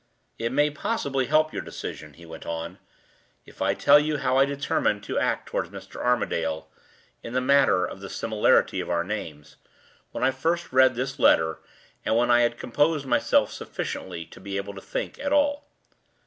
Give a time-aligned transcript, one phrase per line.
[0.39, 2.79] "It may possibly help your decision," he went on,
[3.45, 5.97] "if I tell you how I determined to act toward Mr.
[6.03, 6.67] Armadale
[7.21, 9.57] in the matter of the similarity of our names
[10.11, 11.59] when I first read this letter,
[12.03, 15.67] and when I had composed myself sufficiently to be able to think at all."